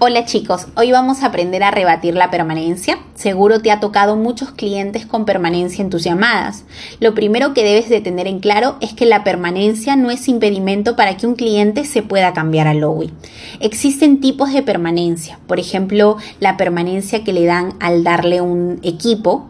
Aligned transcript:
Hola 0.00 0.24
chicos, 0.24 0.68
hoy 0.76 0.92
vamos 0.92 1.24
a 1.24 1.26
aprender 1.26 1.64
a 1.64 1.72
rebatir 1.72 2.14
la 2.14 2.30
permanencia. 2.30 3.00
Seguro 3.16 3.60
te 3.60 3.72
ha 3.72 3.80
tocado 3.80 4.14
muchos 4.14 4.52
clientes 4.52 5.06
con 5.06 5.24
permanencia 5.24 5.82
en 5.82 5.90
tus 5.90 6.04
llamadas. 6.04 6.64
Lo 7.00 7.14
primero 7.14 7.52
que 7.52 7.64
debes 7.64 7.88
de 7.88 8.00
tener 8.00 8.28
en 8.28 8.38
claro 8.38 8.76
es 8.80 8.92
que 8.92 9.06
la 9.06 9.24
permanencia 9.24 9.96
no 9.96 10.12
es 10.12 10.28
impedimento 10.28 10.94
para 10.94 11.16
que 11.16 11.26
un 11.26 11.34
cliente 11.34 11.84
se 11.84 12.04
pueda 12.04 12.32
cambiar 12.32 12.68
a 12.68 12.74
Lowy. 12.74 13.10
Existen 13.58 14.20
tipos 14.20 14.52
de 14.52 14.62
permanencia, 14.62 15.40
por 15.48 15.58
ejemplo, 15.58 16.16
la 16.38 16.56
permanencia 16.56 17.24
que 17.24 17.32
le 17.32 17.44
dan 17.44 17.74
al 17.80 18.04
darle 18.04 18.40
un 18.40 18.78
equipo, 18.84 19.48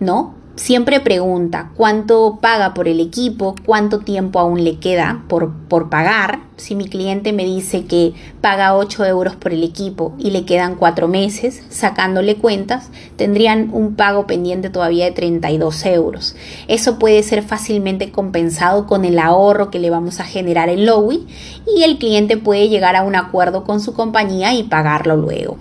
¿no? 0.00 0.41
Siempre 0.56 1.00
pregunta 1.00 1.70
cuánto 1.76 2.38
paga 2.40 2.74
por 2.74 2.88
el 2.88 3.00
equipo, 3.00 3.54
cuánto 3.64 4.00
tiempo 4.00 4.38
aún 4.38 4.64
le 4.64 4.78
queda 4.78 5.24
por, 5.28 5.52
por, 5.68 5.88
pagar. 5.88 6.40
Si 6.56 6.74
mi 6.74 6.86
cliente 6.86 7.32
me 7.32 7.44
dice 7.44 7.86
que 7.86 8.12
paga 8.40 8.76
8 8.76 9.04
euros 9.06 9.36
por 9.36 9.52
el 9.52 9.64
equipo 9.64 10.14
y 10.18 10.30
le 10.30 10.44
quedan 10.44 10.76
4 10.76 11.08
meses, 11.08 11.62
sacándole 11.70 12.36
cuentas, 12.36 12.90
tendrían 13.16 13.70
un 13.72 13.96
pago 13.96 14.26
pendiente 14.26 14.70
todavía 14.70 15.06
de 15.06 15.12
32 15.12 15.86
euros. 15.86 16.36
Eso 16.68 16.98
puede 16.98 17.22
ser 17.22 17.42
fácilmente 17.42 18.12
compensado 18.12 18.86
con 18.86 19.04
el 19.04 19.18
ahorro 19.18 19.70
que 19.70 19.80
le 19.80 19.90
vamos 19.90 20.20
a 20.20 20.24
generar 20.24 20.68
en 20.68 20.86
Lowy 20.86 21.26
y 21.66 21.82
el 21.82 21.98
cliente 21.98 22.36
puede 22.36 22.68
llegar 22.68 22.96
a 22.96 23.02
un 23.02 23.16
acuerdo 23.16 23.64
con 23.64 23.80
su 23.80 23.94
compañía 23.94 24.54
y 24.54 24.64
pagarlo 24.64 25.16
luego. 25.16 25.56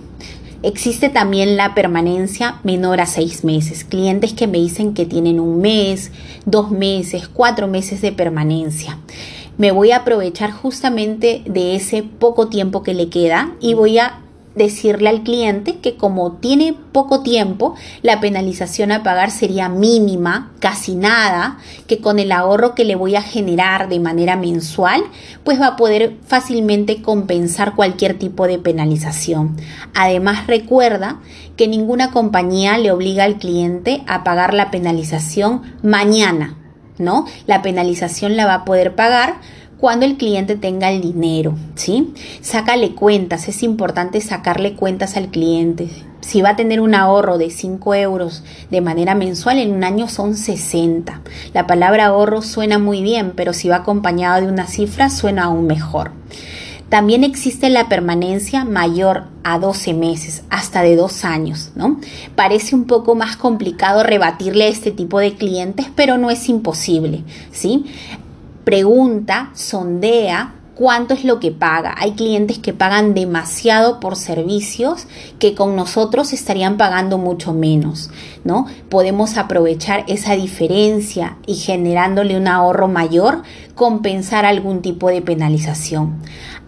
Existe 0.63 1.09
también 1.09 1.57
la 1.57 1.73
permanencia 1.73 2.59
menor 2.63 3.01
a 3.01 3.07
seis 3.07 3.43
meses. 3.43 3.83
Clientes 3.83 4.33
que 4.33 4.45
me 4.45 4.59
dicen 4.59 4.93
que 4.93 5.07
tienen 5.07 5.39
un 5.39 5.59
mes, 5.59 6.11
dos 6.45 6.69
meses, 6.69 7.27
cuatro 7.27 7.67
meses 7.67 8.01
de 8.01 8.11
permanencia. 8.11 8.99
Me 9.57 9.71
voy 9.71 9.91
a 9.91 9.97
aprovechar 9.97 10.51
justamente 10.51 11.41
de 11.45 11.75
ese 11.75 12.03
poco 12.03 12.47
tiempo 12.47 12.83
que 12.83 12.93
le 12.93 13.09
queda 13.09 13.53
y 13.59 13.73
voy 13.73 13.97
a 13.97 14.20
decirle 14.55 15.09
al 15.09 15.23
cliente 15.23 15.77
que 15.77 15.95
como 15.95 16.33
tiene 16.33 16.75
poco 16.91 17.21
tiempo, 17.21 17.75
la 18.01 18.19
penalización 18.19 18.91
a 18.91 19.03
pagar 19.03 19.31
sería 19.31 19.69
mínima, 19.69 20.51
casi 20.59 20.95
nada, 20.95 21.57
que 21.87 21.99
con 21.99 22.19
el 22.19 22.31
ahorro 22.31 22.75
que 22.75 22.85
le 22.85 22.95
voy 22.95 23.15
a 23.15 23.21
generar 23.21 23.87
de 23.89 23.99
manera 23.99 24.35
mensual, 24.35 25.03
pues 25.43 25.59
va 25.59 25.67
a 25.67 25.75
poder 25.75 26.17
fácilmente 26.25 27.01
compensar 27.01 27.75
cualquier 27.75 28.17
tipo 28.17 28.47
de 28.47 28.59
penalización. 28.59 29.57
Además, 29.93 30.47
recuerda 30.47 31.19
que 31.55 31.67
ninguna 31.67 32.11
compañía 32.11 32.77
le 32.77 32.91
obliga 32.91 33.23
al 33.23 33.37
cliente 33.37 34.03
a 34.07 34.23
pagar 34.23 34.53
la 34.53 34.71
penalización 34.71 35.61
mañana, 35.81 36.57
¿no? 36.97 37.25
La 37.47 37.61
penalización 37.61 38.35
la 38.35 38.45
va 38.45 38.53
a 38.55 38.65
poder 38.65 38.95
pagar 38.95 39.35
cuando 39.81 40.05
el 40.05 40.15
cliente 40.15 40.55
tenga 40.55 40.91
el 40.91 41.01
dinero, 41.01 41.55
¿sí? 41.73 42.13
Sácale 42.41 42.93
cuentas, 42.93 43.47
es 43.47 43.63
importante 43.63 44.21
sacarle 44.21 44.75
cuentas 44.75 45.17
al 45.17 45.29
cliente. 45.29 45.89
Si 46.19 46.43
va 46.43 46.49
a 46.49 46.55
tener 46.55 46.81
un 46.81 46.93
ahorro 46.93 47.39
de 47.39 47.49
5 47.49 47.95
euros 47.95 48.43
de 48.69 48.79
manera 48.79 49.15
mensual, 49.15 49.57
en 49.57 49.73
un 49.73 49.83
año 49.83 50.07
son 50.07 50.35
60. 50.35 51.21
La 51.55 51.65
palabra 51.65 52.05
ahorro 52.05 52.43
suena 52.43 52.77
muy 52.77 53.01
bien, 53.01 53.33
pero 53.35 53.53
si 53.53 53.69
va 53.69 53.77
acompañado 53.77 54.45
de 54.45 54.53
una 54.53 54.67
cifra, 54.67 55.09
suena 55.09 55.45
aún 55.45 55.65
mejor. 55.65 56.11
También 56.89 57.23
existe 57.23 57.71
la 57.71 57.89
permanencia 57.89 58.65
mayor 58.65 59.29
a 59.43 59.57
12 59.57 59.95
meses, 59.95 60.43
hasta 60.51 60.83
de 60.83 60.95
2 60.95 61.25
años, 61.25 61.71
¿no? 61.73 61.99
Parece 62.35 62.75
un 62.75 62.83
poco 62.83 63.15
más 63.15 63.35
complicado 63.35 64.03
rebatirle 64.03 64.65
a 64.65 64.67
este 64.67 64.91
tipo 64.91 65.19
de 65.19 65.33
clientes, 65.33 65.87
pero 65.95 66.19
no 66.19 66.29
es 66.29 66.49
imposible, 66.49 67.23
¿sí? 67.51 67.85
Pregunta, 68.63 69.51
sondea 69.53 70.55
cuánto 70.81 71.13
es 71.13 71.23
lo 71.23 71.39
que 71.39 71.51
paga. 71.51 71.93
Hay 71.97 72.13
clientes 72.13 72.57
que 72.57 72.73
pagan 72.73 73.13
demasiado 73.13 73.99
por 73.99 74.15
servicios 74.15 75.05
que 75.37 75.53
con 75.53 75.75
nosotros 75.75 76.33
estarían 76.33 76.77
pagando 76.77 77.19
mucho 77.19 77.53
menos, 77.53 78.09
¿no? 78.43 78.65
Podemos 78.89 79.37
aprovechar 79.37 80.05
esa 80.07 80.35
diferencia 80.35 81.37
y 81.45 81.55
generándole 81.55 82.35
un 82.35 82.47
ahorro 82.47 82.87
mayor, 82.87 83.43
compensar 83.75 84.45
algún 84.45 84.81
tipo 84.81 85.09
de 85.09 85.21
penalización. 85.21 86.15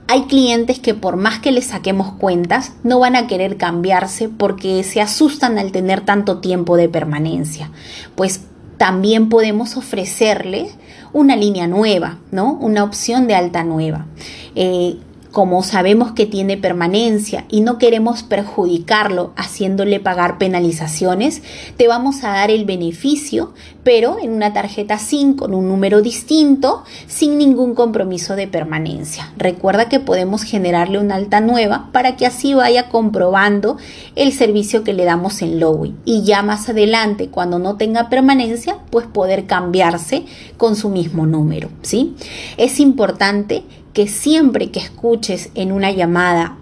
Hay 0.07 0.25
clientes 0.25 0.79
que 0.79 0.93
por 0.93 1.15
más 1.15 1.39
que 1.39 1.51
les 1.51 1.65
saquemos 1.65 2.11
cuentas, 2.13 2.73
no 2.83 2.99
van 2.99 3.15
a 3.15 3.25
querer 3.25 3.57
cambiarse 3.57 4.29
porque 4.29 4.83
se 4.83 5.01
asustan 5.01 5.57
al 5.57 5.71
tener 5.71 6.01
tanto 6.01 6.39
tiempo 6.39 6.75
de 6.75 6.89
permanencia. 6.89 7.71
Pues 8.13 8.41
también 8.83 9.29
podemos 9.29 9.77
ofrecerle 9.77 10.67
una 11.13 11.37
línea 11.37 11.67
nueva, 11.67 12.17
¿no? 12.31 12.51
Una 12.51 12.83
opción 12.83 13.27
de 13.27 13.35
alta 13.35 13.63
nueva. 13.63 14.07
Eh, 14.55 14.97
como 15.33 15.63
sabemos 15.63 16.11
que 16.11 16.27
tiene 16.27 16.57
permanencia 16.57 17.45
y 17.49 17.61
no 17.61 17.79
queremos 17.79 18.21
perjudicarlo 18.21 19.33
haciéndole 19.35 19.99
pagar 19.99 20.37
penalizaciones, 20.37 21.41
te 21.75 21.87
vamos 21.87 22.23
a 22.23 22.29
dar 22.29 22.51
el 22.51 22.65
beneficio, 22.65 23.51
pero 23.83 24.17
en 24.21 24.31
una 24.31 24.53
tarjeta 24.53 24.99
SIM 24.99 25.35
con 25.35 25.55
un 25.55 25.67
número 25.67 26.03
distinto, 26.03 26.83
sin 27.07 27.39
ningún 27.39 27.73
compromiso 27.73 28.35
de 28.35 28.47
permanencia. 28.47 29.33
Recuerda 29.35 29.89
que 29.89 29.99
podemos 29.99 30.43
generarle 30.43 30.99
una 30.99 31.15
alta 31.15 31.39
nueva 31.39 31.89
para 31.91 32.15
que 32.15 32.27
así 32.27 32.53
vaya 32.53 32.89
comprobando 32.89 33.77
el 34.15 34.33
servicio 34.33 34.83
que 34.83 34.93
le 34.93 35.03
damos 35.03 35.41
en 35.41 35.59
Lowy 35.59 35.95
y 36.05 36.21
ya 36.21 36.43
más 36.43 36.69
adelante, 36.69 37.29
cuando 37.29 37.57
no 37.57 37.75
tenga 37.75 38.07
permanencia, 38.07 38.77
pues 38.91 39.07
poder 39.07 39.47
cambiarse 39.47 40.25
con 40.57 40.75
su 40.75 40.89
mismo 40.89 41.25
número, 41.25 41.69
¿sí? 41.81 42.15
Es 42.57 42.79
importante 42.79 43.63
que 43.93 44.07
siempre 44.07 44.71
que 44.71 44.79
escuches 44.79 45.51
en 45.55 45.71
una 45.71 45.91
llamada 45.91 46.57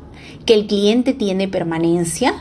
que 0.45 0.53
el 0.53 0.67
cliente 0.67 1.13
tiene 1.13 1.47
permanencia, 1.47 2.33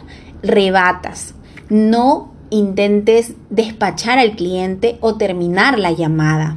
rebatas. 0.43 1.34
No 1.69 2.33
intentes 2.51 3.34
despachar 3.49 4.19
al 4.19 4.33
cliente 4.33 4.99
o 5.01 5.17
terminar 5.17 5.78
la 5.78 5.93
llamada. 5.93 6.56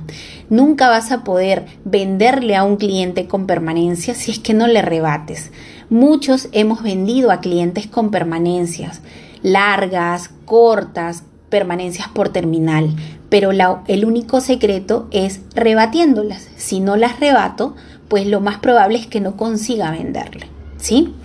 Nunca 0.50 0.90
vas 0.90 1.12
a 1.12 1.24
poder 1.24 1.66
venderle 1.86 2.56
a 2.56 2.64
un 2.64 2.78
cliente 2.78 3.28
con 3.28 3.46
permanencia 3.46 4.16
si 4.16 4.32
es 4.32 4.40
que 4.40 4.54
no 4.54 4.68
le 4.68 4.82
rebates. 4.82 5.52
Muchos 5.90 6.50
hemos 6.52 6.82
vendido 6.82 7.32
a 7.32 7.40
clientes 7.40 7.88
con 7.88 8.10
permanencias 8.10 9.02
largas, 9.44 10.32
cortas, 10.46 11.24
permanencias 11.50 12.08
por 12.08 12.30
terminal, 12.30 12.96
pero 13.30 13.52
el 13.52 14.06
único 14.06 14.42
secreto 14.42 15.08
es 15.12 15.42
rebatiéndolas. 15.54 16.48
Si 16.56 16.80
no 16.80 16.96
las 16.96 17.20
rebato, 17.20 17.76
pues 18.14 18.28
lo 18.28 18.42
más 18.42 18.60
probable 18.60 19.00
es 19.00 19.08
que 19.08 19.20
no 19.20 19.38
consiga 19.38 19.90
venderle, 19.90 20.46
¿sí? 20.78 21.16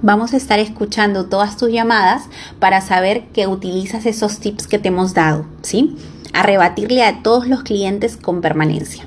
Vamos 0.00 0.32
a 0.32 0.38
estar 0.38 0.58
escuchando 0.58 1.26
todas 1.26 1.58
tus 1.58 1.70
llamadas 1.70 2.22
para 2.58 2.80
saber 2.80 3.26
que 3.34 3.46
utilizas 3.46 4.06
esos 4.06 4.38
tips 4.38 4.66
que 4.66 4.78
te 4.78 4.88
hemos 4.88 5.12
dado, 5.12 5.44
¿sí? 5.60 5.94
A 6.32 6.42
rebatirle 6.42 7.04
a 7.04 7.22
todos 7.22 7.48
los 7.48 7.64
clientes 7.64 8.16
con 8.16 8.40
permanencia. 8.40 9.06